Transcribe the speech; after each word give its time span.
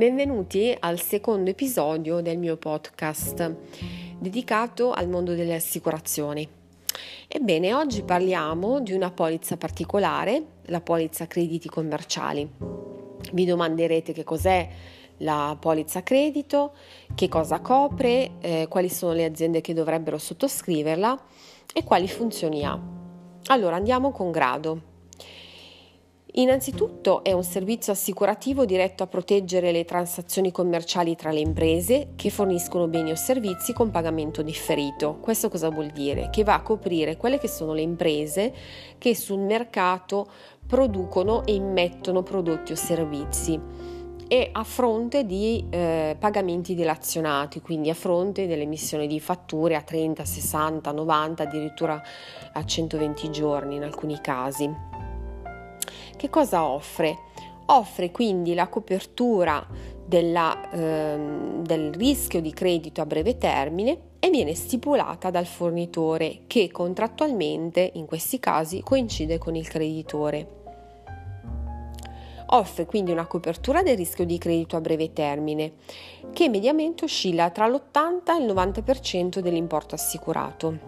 Benvenuti 0.00 0.74
al 0.80 0.98
secondo 0.98 1.50
episodio 1.50 2.22
del 2.22 2.38
mio 2.38 2.56
podcast 2.56 3.54
dedicato 4.18 4.92
al 4.92 5.10
mondo 5.10 5.34
delle 5.34 5.54
assicurazioni. 5.54 6.48
Ebbene, 7.28 7.74
oggi 7.74 8.02
parliamo 8.02 8.80
di 8.80 8.94
una 8.94 9.10
polizza 9.10 9.58
particolare, 9.58 10.42
la 10.68 10.80
polizza 10.80 11.26
crediti 11.26 11.68
commerciali. 11.68 12.50
Vi 13.30 13.44
domanderete 13.44 14.14
che 14.14 14.24
cos'è 14.24 14.66
la 15.18 15.54
polizza 15.60 16.02
credito, 16.02 16.72
che 17.14 17.28
cosa 17.28 17.60
copre, 17.60 18.38
eh, 18.40 18.68
quali 18.70 18.88
sono 18.88 19.12
le 19.12 19.26
aziende 19.26 19.60
che 19.60 19.74
dovrebbero 19.74 20.16
sottoscriverla 20.16 21.22
e 21.74 21.84
quali 21.84 22.08
funzioni 22.08 22.64
ha. 22.64 22.80
Allora 23.48 23.76
andiamo 23.76 24.12
con 24.12 24.30
grado. 24.30 24.89
Innanzitutto 26.34 27.24
è 27.24 27.32
un 27.32 27.42
servizio 27.42 27.92
assicurativo 27.92 28.64
diretto 28.64 29.02
a 29.02 29.08
proteggere 29.08 29.72
le 29.72 29.84
transazioni 29.84 30.52
commerciali 30.52 31.16
tra 31.16 31.32
le 31.32 31.40
imprese 31.40 32.10
che 32.14 32.30
forniscono 32.30 32.86
beni 32.86 33.10
o 33.10 33.16
servizi 33.16 33.72
con 33.72 33.90
pagamento 33.90 34.42
differito. 34.42 35.18
Questo 35.20 35.48
cosa 35.48 35.70
vuol 35.70 35.88
dire? 35.88 36.30
Che 36.30 36.44
va 36.44 36.54
a 36.54 36.62
coprire 36.62 37.16
quelle 37.16 37.38
che 37.38 37.48
sono 37.48 37.72
le 37.72 37.80
imprese 37.80 38.54
che 38.98 39.16
sul 39.16 39.40
mercato 39.40 40.28
producono 40.66 41.44
e 41.46 41.54
immettono 41.54 42.22
prodotti 42.22 42.72
o 42.72 42.76
servizi 42.76 43.60
e 44.28 44.50
a 44.52 44.62
fronte 44.62 45.26
di 45.26 45.66
eh, 45.70 46.14
pagamenti 46.16 46.76
dilazionati, 46.76 47.60
quindi 47.60 47.90
a 47.90 47.94
fronte 47.94 48.46
dell'emissione 48.46 49.08
di 49.08 49.18
fatture 49.18 49.74
a 49.74 49.82
30, 49.82 50.24
60, 50.24 50.92
90, 50.92 51.42
addirittura 51.42 52.00
a 52.52 52.64
120 52.64 53.30
giorni 53.32 53.74
in 53.74 53.82
alcuni 53.82 54.20
casi. 54.20 54.99
Che 56.20 56.28
cosa 56.28 56.66
offre? 56.66 57.16
Offre 57.68 58.10
quindi 58.10 58.52
la 58.52 58.68
copertura 58.68 59.66
della, 60.04 60.70
ehm, 60.70 61.64
del 61.64 61.94
rischio 61.94 62.42
di 62.42 62.52
credito 62.52 63.00
a 63.00 63.06
breve 63.06 63.38
termine 63.38 63.98
e 64.20 64.28
viene 64.28 64.54
stipulata 64.54 65.30
dal 65.30 65.46
fornitore 65.46 66.40
che 66.46 66.70
contrattualmente 66.70 67.92
in 67.94 68.04
questi 68.04 68.38
casi 68.38 68.82
coincide 68.82 69.38
con 69.38 69.56
il 69.56 69.66
creditore. 69.66 70.46
Offre 72.48 72.84
quindi 72.84 73.12
una 73.12 73.26
copertura 73.26 73.82
del 73.82 73.96
rischio 73.96 74.26
di 74.26 74.36
credito 74.36 74.76
a 74.76 74.82
breve 74.82 75.14
termine 75.14 75.72
che 76.34 76.50
mediamente 76.50 77.04
oscilla 77.04 77.48
tra 77.48 77.66
l'80 77.66 78.36
e 78.38 78.42
il 78.42 78.52
90% 78.52 79.38
dell'importo 79.38 79.94
assicurato. 79.94 80.78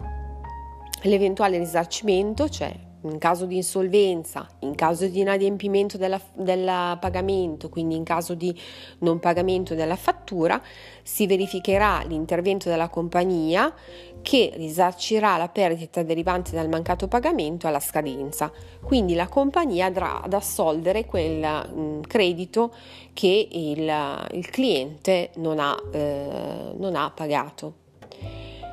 L'eventuale 1.01 1.57
risarcimento, 1.57 2.47
cioè 2.47 2.91
in 3.03 3.17
caso 3.17 3.45
di 3.45 3.57
insolvenza, 3.57 4.47
in 4.59 4.75
caso 4.75 5.07
di 5.07 5.19
inadempimento 5.19 5.97
del 5.97 6.97
pagamento, 6.99 7.69
quindi 7.69 7.95
in 7.95 8.03
caso 8.03 8.33
di 8.33 8.57
non 8.99 9.19
pagamento 9.19 9.75
della 9.75 9.95
fattura, 9.95 10.61
si 11.01 11.27
verificherà 11.27 12.03
l'intervento 12.05 12.69
della 12.69 12.89
compagnia 12.89 13.73
che 14.21 14.53
risarcirà 14.55 15.37
la 15.37 15.49
perdita 15.49 16.01
derivante 16.01 16.51
dal 16.51 16.69
mancato 16.69 17.07
pagamento 17.07 17.67
alla 17.67 17.81
scadenza. 17.81 18.51
Quindi 18.81 19.15
la 19.15 19.27
compagnia 19.27 19.87
andrà 19.87 20.21
ad 20.21 20.33
assoldere 20.33 21.05
quel 21.05 21.69
mm, 21.73 22.01
credito 22.01 22.73
che 23.13 23.47
il, 23.51 24.27
il 24.31 24.49
cliente 24.49 25.31
non 25.35 25.59
ha, 25.59 25.77
eh, 25.91 26.73
non 26.77 26.95
ha 26.95 27.11
pagato. 27.13 27.81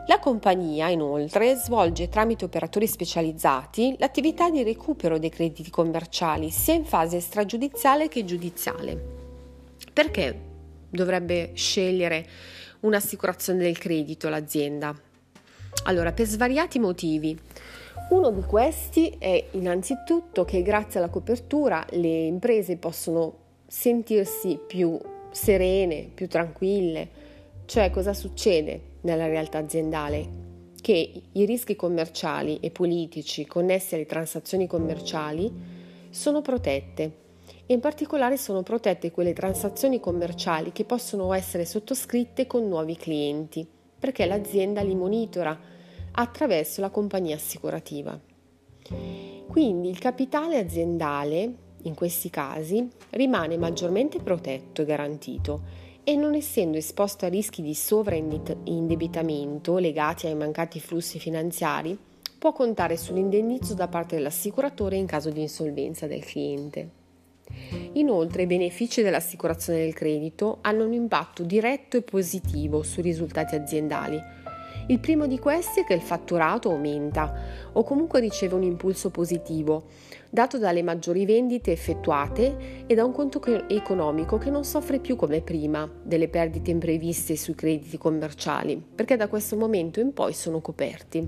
La 0.07 0.19
compagnia 0.19 0.89
inoltre 0.89 1.55
svolge 1.55 2.09
tramite 2.09 2.45
operatori 2.45 2.87
specializzati 2.87 3.95
l'attività 3.99 4.51
di 4.51 4.63
recupero 4.63 5.19
dei 5.19 5.31
crediti 5.31 5.71
commerciali 5.71 6.51
sia 6.51 6.75
in 6.75 6.85
fase 6.85 7.21
stragiudiziale 7.21 8.09
che 8.09 8.25
giudiziale. 8.25 9.19
Perché 9.93 10.39
dovrebbe 10.89 11.53
scegliere 11.55 12.27
un'assicurazione 12.81 13.61
del 13.61 13.79
credito 13.79 14.29
l'azienda? 14.29 14.95
Allora, 15.85 16.13
per 16.13 16.27
svariati 16.27 16.79
motivi. 16.79 17.39
Uno 18.11 18.31
di 18.33 18.43
questi 18.43 19.15
è 19.19 19.47
innanzitutto 19.53 20.45
che 20.45 20.63
grazie 20.63 20.99
alla 20.99 21.09
copertura 21.09 21.87
le 21.91 22.25
imprese 22.25 22.77
possono 22.77 23.35
sentirsi 23.69 24.59
più 24.67 24.99
serene, 25.31 26.11
più 26.13 26.27
tranquille. 26.27 27.09
Cioè 27.67 27.91
cosa 27.91 28.13
succede? 28.13 28.90
Nella 29.03 29.27
realtà 29.27 29.59
aziendale 29.59 30.49
che 30.81 31.23
i 31.33 31.45
rischi 31.45 31.77
commerciali 31.77 32.59
e 32.61 32.71
politici 32.71 33.47
connessi 33.47 33.95
alle 33.95 34.07
transazioni 34.07 34.67
commerciali 34.67 35.53
sono 36.11 36.43
protette 36.43 37.19
e 37.67 37.75
in 37.75 37.81
particolare 37.81 38.37
sono 38.37 38.63
protette 38.63 39.11
quelle 39.11 39.33
transazioni 39.33 40.01
commerciali 40.01 40.73
che 40.73 40.85
possono 40.85 41.33
essere 41.33 41.65
sottoscritte 41.65 42.47
con 42.47 42.67
nuovi 42.67 42.97
clienti 42.97 43.67
perché 43.99 44.27
l'azienda 44.27 44.81
li 44.81 44.95
monitora 44.95 45.59
attraverso 46.13 46.81
la 46.81 46.91
compagnia 46.91 47.37
assicurativa. 47.37 48.19
Quindi 49.47 49.89
il 49.89 49.99
capitale 49.99 50.59
aziendale 50.59 51.55
in 51.83 51.95
questi 51.95 52.31
casi 52.31 52.89
rimane 53.11 53.57
maggiormente 53.57 54.19
protetto 54.19 54.83
e 54.83 54.85
garantito 54.85 55.89
e 56.05 56.17
non 56.17 56.35
essendo 56.35 56.77
esposto 56.77 57.25
a 57.25 57.29
rischi 57.29 57.63
di 57.63 57.75
sovraindebitamento 57.75 59.79
legati 59.79 60.27
ai 60.27 60.35
mancati 60.35 60.81
flussi 60.81 61.19
finanziari, 61.19 61.97
può 62.39 62.53
contare 62.53 62.97
sull'indennizzo 62.97 63.75
da 63.75 63.89
parte 63.89 64.17
dell'assicuratore 64.17 64.97
in 64.97 65.07
caso 65.07 65.31
di 65.31 65.43
insolvenza 65.43 66.07
del 66.07 66.25
cliente. 66.25 66.99
Inoltre 67.95 68.43
i 68.43 68.47
benefici 68.47 69.03
dell'assicurazione 69.03 69.81
del 69.81 69.93
credito 69.93 70.59
hanno 70.63 70.85
un 70.85 70.93
impatto 70.93 71.43
diretto 71.43 71.97
e 71.97 72.03
positivo 72.03 72.83
sui 72.83 73.03
risultati 73.03 73.57
aziendali. 73.57 74.23
Il 74.91 74.99
primo 74.99 75.29
di 75.29 75.39
questi 75.39 75.83
è 75.83 75.85
che 75.85 75.95
il 75.95 76.01
fatturato 76.01 76.69
aumenta 76.69 77.33
o 77.75 77.85
comunque 77.85 78.19
riceve 78.19 78.57
un 78.57 78.65
impulso 78.65 79.11
positivo, 79.11 79.85
dato 80.29 80.59
dalle 80.59 80.83
maggiori 80.83 81.25
vendite 81.25 81.71
effettuate 81.71 82.85
e 82.89 82.95
da 82.97 83.05
un 83.05 83.13
conto 83.13 83.41
economico 83.69 84.37
che 84.37 84.51
non 84.51 84.65
soffre 84.65 84.99
più 84.99 85.15
come 85.15 85.43
prima 85.43 85.89
delle 86.03 86.27
perdite 86.27 86.73
impreviste 86.73 87.37
sui 87.37 87.55
crediti 87.55 87.99
commerciali, 87.99 88.83
perché 88.93 89.15
da 89.15 89.29
questo 89.29 89.57
momento 89.57 90.01
in 90.01 90.13
poi 90.13 90.33
sono 90.33 90.61
coperti. 90.61 91.19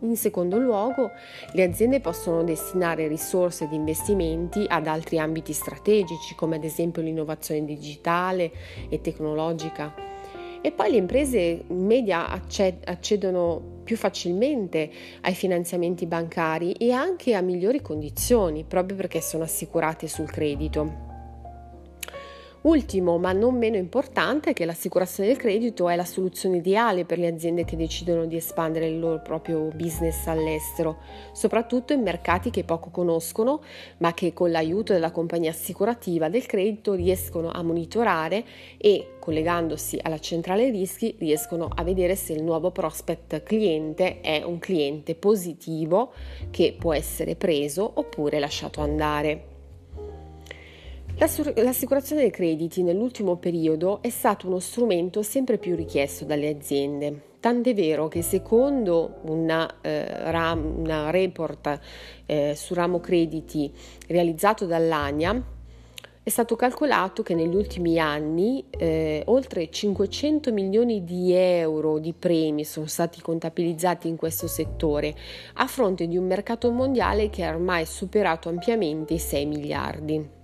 In 0.00 0.16
secondo 0.16 0.58
luogo, 0.58 1.12
le 1.52 1.62
aziende 1.62 2.00
possono 2.00 2.42
destinare 2.42 3.06
risorse 3.06 3.68
di 3.68 3.76
investimenti 3.76 4.64
ad 4.66 4.88
altri 4.88 5.20
ambiti 5.20 5.52
strategici, 5.52 6.34
come 6.34 6.56
ad 6.56 6.64
esempio 6.64 7.02
l'innovazione 7.02 7.64
digitale 7.64 8.50
e 8.88 9.00
tecnologica 9.00 10.08
e 10.60 10.72
poi 10.72 10.90
le 10.90 10.96
imprese 10.96 11.64
in 11.66 11.86
media 11.86 12.28
accedono 12.28 13.76
più 13.84 13.96
facilmente 13.96 14.90
ai 15.22 15.34
finanziamenti 15.34 16.06
bancari 16.06 16.72
e 16.72 16.92
anche 16.92 17.34
a 17.34 17.40
migliori 17.40 17.80
condizioni 17.80 18.64
proprio 18.64 18.96
perché 18.96 19.20
sono 19.20 19.44
assicurate 19.44 20.08
sul 20.08 20.30
credito. 20.30 21.17
Ultimo, 22.60 23.18
ma 23.18 23.30
non 23.32 23.56
meno 23.56 23.76
importante, 23.76 24.50
è 24.50 24.52
che 24.52 24.64
l'assicurazione 24.64 25.28
del 25.28 25.38
credito 25.38 25.88
è 25.88 25.94
la 25.94 26.04
soluzione 26.04 26.56
ideale 26.56 27.04
per 27.04 27.18
le 27.18 27.28
aziende 27.28 27.64
che 27.64 27.76
decidono 27.76 28.26
di 28.26 28.34
espandere 28.34 28.88
il 28.88 28.98
loro 28.98 29.22
proprio 29.22 29.70
business 29.74 30.26
all'estero, 30.26 30.98
soprattutto 31.32 31.92
in 31.92 32.02
mercati 32.02 32.50
che 32.50 32.64
poco 32.64 32.90
conoscono, 32.90 33.62
ma 33.98 34.12
che 34.12 34.32
con 34.32 34.50
l'aiuto 34.50 34.92
della 34.92 35.12
compagnia 35.12 35.50
assicurativa 35.50 36.28
del 36.28 36.46
credito 36.46 36.94
riescono 36.94 37.48
a 37.50 37.62
monitorare 37.62 38.44
e, 38.76 39.12
collegandosi 39.20 40.00
alla 40.02 40.18
centrale 40.18 40.68
rischi, 40.70 41.14
riescono 41.16 41.70
a 41.72 41.84
vedere 41.84 42.16
se 42.16 42.32
il 42.32 42.42
nuovo 42.42 42.72
prospect 42.72 43.44
cliente 43.44 44.20
è 44.20 44.42
un 44.42 44.58
cliente 44.58 45.14
positivo 45.14 46.12
che 46.50 46.74
può 46.76 46.92
essere 46.92 47.36
preso 47.36 47.88
oppure 47.94 48.40
lasciato 48.40 48.80
andare. 48.80 49.47
L'assicurazione 51.18 52.22
dei 52.22 52.30
crediti 52.30 52.84
nell'ultimo 52.84 53.38
periodo 53.38 54.00
è 54.02 54.08
stato 54.08 54.46
uno 54.46 54.60
strumento 54.60 55.24
sempre 55.24 55.58
più 55.58 55.74
richiesto 55.74 56.24
dalle 56.24 56.48
aziende. 56.48 57.22
Tant'è 57.40 57.74
vero 57.74 58.06
che 58.06 58.22
secondo 58.22 59.16
una, 59.22 59.80
eh, 59.80 60.30
ram, 60.30 60.78
una 60.78 61.10
report 61.10 61.80
eh, 62.24 62.54
su 62.54 62.72
ramo 62.72 63.00
crediti 63.00 63.72
realizzato 64.06 64.64
dall'ANIA, 64.64 65.42
è 66.22 66.28
stato 66.28 66.54
calcolato 66.54 67.24
che 67.24 67.34
negli 67.34 67.56
ultimi 67.56 67.98
anni 67.98 68.64
eh, 68.70 69.22
oltre 69.26 69.70
500 69.70 70.52
milioni 70.52 71.02
di 71.02 71.32
euro 71.32 71.98
di 71.98 72.12
premi 72.12 72.64
sono 72.64 72.86
stati 72.86 73.20
contabilizzati 73.20 74.06
in 74.06 74.14
questo 74.14 74.46
settore, 74.46 75.16
a 75.54 75.66
fronte 75.66 76.06
di 76.06 76.16
un 76.16 76.26
mercato 76.26 76.70
mondiale 76.70 77.28
che 77.28 77.42
ha 77.42 77.52
ormai 77.52 77.86
superato 77.86 78.48
ampiamente 78.48 79.14
i 79.14 79.18
6 79.18 79.46
miliardi. 79.46 80.36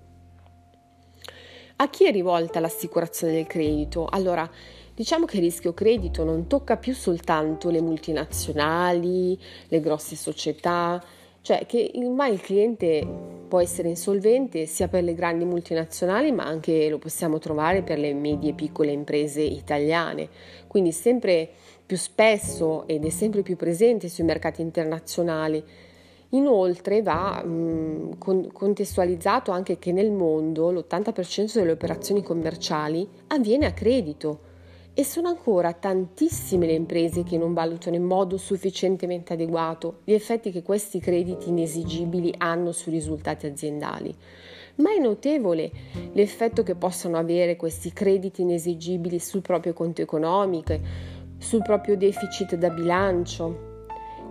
A 1.85 1.91
chi 1.91 2.07
è 2.07 2.11
rivolta 2.11 2.61
l'assicurazione 2.61 3.35
del 3.35 3.47
credito? 3.47 4.07
Allora, 4.09 4.51
diciamo 4.95 5.27
che 5.27 5.37
il 5.37 5.43
rischio 5.43 5.75
credito 5.75 6.25
non 6.25 6.47
tocca 6.47 6.79
più 6.79 6.95
soltanto 6.95 7.69
le 7.69 7.83
multinazionali, 7.83 9.39
le 9.69 9.81
grosse 9.81 10.17
società, 10.17 11.05
cioè 11.43 11.67
che 11.67 11.91
ormai 11.97 12.33
il 12.33 12.41
cliente 12.41 13.07
può 13.47 13.61
essere 13.61 13.91
insolvente 13.91 14.65
sia 14.65 14.89
per 14.89 15.03
le 15.03 15.13
grandi 15.13 15.45
multinazionali 15.45 16.33
ma 16.33 16.47
anche 16.47 16.89
lo 16.89 16.97
possiamo 16.97 17.39
trovare 17.39 17.83
per 17.83 17.99
le 17.99 18.15
medie 18.15 18.53
e 18.53 18.55
piccole 18.55 18.91
imprese 18.91 19.43
italiane, 19.43 20.31
quindi 20.67 20.91
sempre 20.91 21.51
più 21.85 21.99
spesso 21.99 22.87
ed 22.87 23.05
è 23.05 23.11
sempre 23.11 23.43
più 23.43 23.57
presente 23.57 24.09
sui 24.09 24.25
mercati 24.25 24.63
internazionali. 24.63 25.63
Inoltre 26.35 27.01
va 27.01 27.43
mh, 27.45 28.19
con, 28.19 28.49
contestualizzato 28.53 29.53
anche 29.53 29.79
che 29.79 29.93
nel 29.93 30.11
mondo 30.11 30.71
l'80% 30.71 31.55
delle 31.55 31.73
operazioni 31.73 32.23
commerciali 32.23 33.09
avviene 33.29 33.67
a 33.67 33.73
credito 33.73 34.53
e 34.95 35.05
sono 35.05 35.29
ancora 35.29 35.73
tantissime 35.73 36.67
le 36.67 36.73
imprese 36.73 37.25
che 37.25 37.37
non 37.37 37.53
valutano 37.53 37.97
in 37.97 38.05
modo 38.05 38.37
sufficientemente 38.37 39.33
adeguato 39.33 40.01
gli 40.05 40.13
effetti 40.13 40.51
che 40.51 40.63
questi 40.63 41.01
crediti 41.01 41.49
inesigibili 41.49 42.33
hanno 42.39 42.73
sui 42.73 42.93
risultati 42.93 43.47
aziendali. 43.47 44.15
Ma 44.77 44.93
è 44.93 44.99
notevole 44.99 45.71
l'effetto 46.13 46.65
che 46.65 46.75
possono 46.75 47.17
avere 47.17 47.57
questi 47.57 47.93
crediti 47.93 48.43
inesigibili 48.43 49.21
sul 49.21 49.41
proprio 49.41 49.73
conto 49.73 50.03
economico, 50.03 50.79
sul 51.39 51.63
proprio 51.63 51.97
deficit 51.97 52.57
da 52.57 52.71
bilancio. 52.71 53.73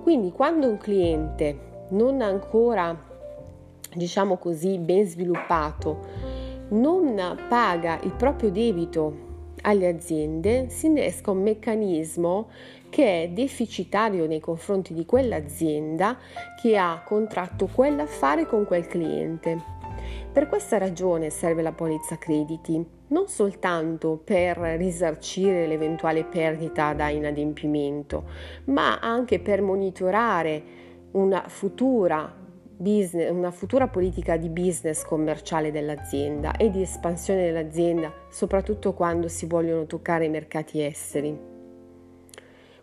Quindi 0.01 0.31
quando 0.31 0.67
un 0.67 0.77
cliente 0.77 1.71
non 1.93 2.21
ancora, 2.21 2.95
diciamo 3.93 4.37
così, 4.37 4.77
ben 4.77 5.05
sviluppato, 5.05 5.99
non 6.69 7.37
paga 7.47 7.99
il 8.03 8.11
proprio 8.11 8.51
debito 8.51 9.31
alle 9.63 9.87
aziende 9.87 10.67
si 10.69 10.87
innesca 10.87 11.31
un 11.31 11.41
meccanismo 11.41 12.49
che 12.89 13.23
è 13.23 13.29
deficitario 13.29 14.27
nei 14.27 14.39
confronti 14.39 14.93
di 14.93 15.05
quell'azienda 15.05 16.17
che 16.61 16.77
ha 16.77 17.01
contratto 17.05 17.69
quell'affare 17.73 18.45
con 18.45 18.65
quel 18.65 18.87
cliente. 18.87 19.81
Per 20.31 20.47
questa 20.47 20.77
ragione 20.77 21.29
serve 21.29 21.61
la 21.61 21.71
polizza 21.71 22.17
crediti, 22.17 22.83
non 23.07 23.27
soltanto 23.27 24.19
per 24.23 24.57
risarcire 24.57 25.67
l'eventuale 25.67 26.23
perdita 26.23 26.93
da 26.93 27.09
inadempimento, 27.09 28.23
ma 28.65 28.99
anche 28.99 29.39
per 29.39 29.61
monitorare 29.61 30.81
una 31.13 31.45
futura 31.47 32.41
business, 32.75 33.31
una 33.31 33.51
futura 33.51 33.87
politica 33.87 34.37
di 34.37 34.49
business 34.49 35.03
commerciale 35.03 35.71
dell'azienda 35.71 36.55
e 36.57 36.69
di 36.69 36.81
espansione 36.81 37.45
dell'azienda, 37.45 38.11
soprattutto 38.29 38.93
quando 38.93 39.27
si 39.27 39.45
vogliono 39.45 39.85
toccare 39.85 40.25
i 40.25 40.29
mercati 40.29 40.83
esteri. 40.83 41.51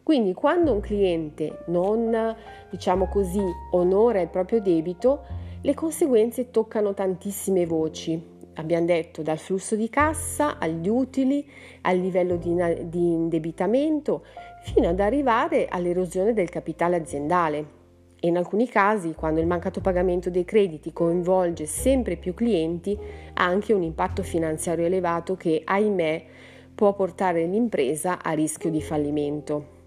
Quindi 0.03 0.33
quando 0.33 0.73
un 0.73 0.81
cliente 0.81 1.65
non, 1.67 2.35
diciamo 2.71 3.07
così, 3.09 3.45
onora 3.73 4.21
il 4.21 4.29
proprio 4.29 4.61
debito, 4.61 5.25
le 5.61 5.75
conseguenze 5.75 6.51
toccano 6.51 6.95
tantissime 6.95 7.67
voci. 7.67 8.39
Abbiamo 8.55 8.87
detto 8.87 9.23
dal 9.23 9.39
flusso 9.39 9.77
di 9.77 9.89
cassa 9.89 10.59
agli 10.59 10.89
utili, 10.89 11.49
al 11.83 11.99
livello 11.99 12.37
di, 12.37 12.55
di 12.89 13.13
indebitamento, 13.13 14.25
fino 14.63 14.89
ad 14.89 15.01
arrivare 15.01 15.67
all'erosione 15.69 16.33
del 16.33 16.49
capitale 16.49 16.97
aziendale 16.97 17.79
e 18.21 18.29
in 18.29 18.37
alcuni 18.37 18.69
casi, 18.69 19.15
quando 19.15 19.41
il 19.41 19.47
mancato 19.47 19.81
pagamento 19.81 20.29
dei 20.29 20.45
crediti 20.45 20.93
coinvolge 20.93 21.65
sempre 21.65 22.17
più 22.17 22.35
clienti, 22.35 22.97
ha 23.35 23.45
anche 23.45 23.73
un 23.73 23.83
impatto 23.83 24.23
finanziario 24.23 24.85
elevato 24.85 25.37
che, 25.37 25.63
ahimè, 25.65 26.25
può 26.75 26.95
portare 26.95 27.47
l'impresa 27.47 28.23
a 28.23 28.33
rischio 28.33 28.71
di 28.71 28.83
fallimento. 28.83 29.79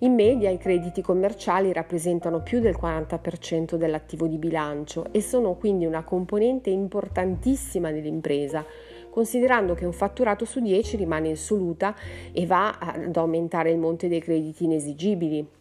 In 0.00 0.14
media 0.14 0.48
i 0.48 0.58
crediti 0.58 1.02
commerciali 1.02 1.72
rappresentano 1.72 2.40
più 2.40 2.60
del 2.60 2.76
40% 2.80 3.74
dell'attivo 3.74 4.28
di 4.28 4.38
bilancio 4.38 5.06
e 5.10 5.20
sono 5.20 5.54
quindi 5.56 5.86
una 5.86 6.04
componente 6.04 6.70
importantissima 6.70 7.90
dell'impresa, 7.90 8.64
considerando 9.10 9.74
che 9.74 9.84
un 9.84 9.92
fatturato 9.92 10.44
su 10.44 10.60
10 10.60 10.96
rimane 10.96 11.28
insoluta 11.28 11.96
e 12.32 12.46
va 12.46 12.78
ad 12.78 13.16
aumentare 13.16 13.72
il 13.72 13.78
monte 13.78 14.06
dei 14.06 14.20
crediti 14.20 14.64
inesigibili. 14.64 15.57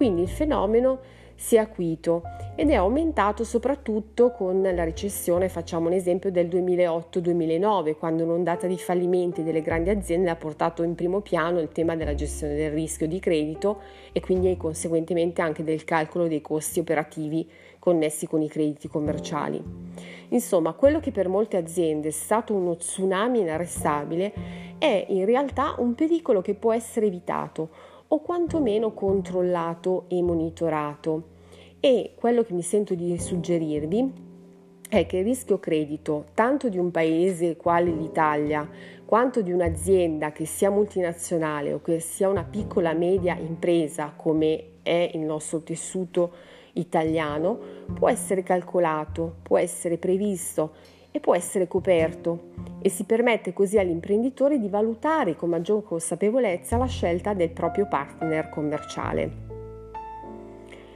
Quindi 0.00 0.22
il 0.22 0.30
fenomeno 0.30 1.00
si 1.34 1.56
è 1.56 1.58
acuito 1.58 2.22
ed 2.54 2.70
è 2.70 2.74
aumentato 2.74 3.44
soprattutto 3.44 4.30
con 4.30 4.62
la 4.62 4.82
recessione, 4.82 5.50
facciamo 5.50 5.88
un 5.88 5.92
esempio 5.92 6.30
del 6.30 6.46
2008-2009, 6.46 7.96
quando 7.98 8.24
un'ondata 8.24 8.66
di 8.66 8.78
fallimenti 8.78 9.42
delle 9.42 9.60
grandi 9.60 9.90
aziende 9.90 10.30
ha 10.30 10.36
portato 10.36 10.84
in 10.84 10.94
primo 10.94 11.20
piano 11.20 11.60
il 11.60 11.68
tema 11.68 11.96
della 11.96 12.14
gestione 12.14 12.54
del 12.54 12.70
rischio 12.70 13.06
di 13.06 13.20
credito 13.20 13.82
e 14.12 14.20
quindi 14.20 14.56
conseguentemente 14.56 15.42
anche 15.42 15.64
del 15.64 15.84
calcolo 15.84 16.28
dei 16.28 16.40
costi 16.40 16.80
operativi 16.80 17.46
connessi 17.78 18.26
con 18.26 18.40
i 18.40 18.48
crediti 18.48 18.88
commerciali. 18.88 19.62
Insomma, 20.28 20.72
quello 20.72 20.98
che 20.98 21.10
per 21.10 21.28
molte 21.28 21.58
aziende 21.58 22.08
è 22.08 22.12
stato 22.12 22.54
uno 22.54 22.74
tsunami 22.74 23.40
inarrestabile 23.40 24.32
è 24.78 25.04
in 25.10 25.26
realtà 25.26 25.74
un 25.76 25.94
pericolo 25.94 26.40
che 26.40 26.54
può 26.54 26.72
essere 26.72 27.04
evitato 27.04 27.89
o 28.12 28.20
quantomeno 28.20 28.92
controllato 28.92 30.04
e 30.08 30.20
monitorato. 30.22 31.38
E 31.80 32.12
quello 32.14 32.42
che 32.42 32.52
mi 32.52 32.62
sento 32.62 32.94
di 32.94 33.18
suggerirvi 33.18 34.28
è 34.88 35.06
che 35.06 35.18
il 35.18 35.24
rischio 35.24 35.60
credito, 35.60 36.26
tanto 36.34 36.68
di 36.68 36.76
un 36.76 36.90
paese 36.90 37.56
quale 37.56 37.90
l'Italia, 37.92 38.68
quanto 39.04 39.40
di 39.40 39.52
un'azienda 39.52 40.32
che 40.32 40.44
sia 40.44 40.70
multinazionale 40.70 41.72
o 41.72 41.80
che 41.80 42.00
sia 42.00 42.28
una 42.28 42.44
piccola 42.44 42.92
media 42.92 43.36
impresa 43.36 44.12
come 44.16 44.64
è 44.82 45.10
il 45.14 45.20
nostro 45.20 45.60
tessuto 45.60 46.32
italiano, 46.74 47.58
può 47.94 48.08
essere 48.08 48.42
calcolato, 48.42 49.36
può 49.42 49.58
essere 49.58 49.96
previsto 49.98 50.98
e 51.10 51.20
può 51.20 51.34
essere 51.34 51.66
coperto 51.66 52.48
e 52.80 52.88
si 52.88 53.04
permette 53.04 53.52
così 53.52 53.78
all'imprenditore 53.78 54.58
di 54.58 54.68
valutare 54.68 55.36
con 55.36 55.50
maggior 55.50 55.82
consapevolezza 55.82 56.76
la 56.76 56.86
scelta 56.86 57.34
del 57.34 57.50
proprio 57.50 57.86
partner 57.86 58.48
commerciale. 58.48 59.48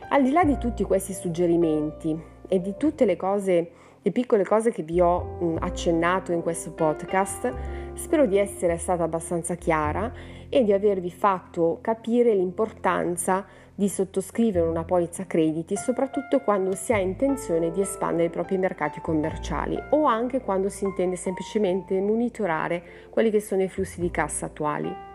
Al 0.09 0.23
di 0.23 0.31
là 0.31 0.45
di 0.45 0.59
tutti 0.59 0.85
questi 0.85 1.13
suggerimenti 1.13 2.17
e 2.47 2.61
di 2.61 2.75
tutte 2.77 3.05
le 3.05 3.17
cose, 3.17 3.71
le 4.01 4.11
piccole 4.13 4.45
cose 4.45 4.71
che 4.71 4.83
vi 4.83 5.01
ho 5.01 5.57
accennato 5.59 6.31
in 6.33 6.43
questo 6.43 6.71
podcast, 6.73 7.53
spero 7.95 8.27
di 8.27 8.39
essere 8.39 8.77
stata 8.79 9.03
abbastanza 9.03 9.57
chiara 9.57 10.13
e 10.49 10.63
di 10.63 10.73
avervi 10.73 11.11
fatto 11.11 11.79
capire 11.81 12.33
l'importanza 12.35 13.45
di 13.75 13.89
sottoscrivere 13.89 14.67
una 14.67 14.85
polizza 14.85 15.27
crediti, 15.27 15.77
soprattutto 15.77 16.41
quando 16.41 16.75
si 16.75 16.93
ha 16.93 16.99
intenzione 16.99 17.71
di 17.71 17.81
espandere 17.81 18.29
i 18.29 18.31
propri 18.31 18.57
mercati 18.57 19.01
commerciali 19.01 19.77
o 19.91 20.05
anche 20.05 20.41
quando 20.41 20.69
si 20.69 20.85
intende 20.85 21.17
semplicemente 21.17 22.01
monitorare 22.01 22.83
quelli 23.11 23.31
che 23.31 23.41
sono 23.41 23.63
i 23.63 23.69
flussi 23.69 24.01
di 24.01 24.11
cassa 24.11 24.47
attuali. 24.47 25.13